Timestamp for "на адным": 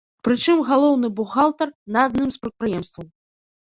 1.97-2.27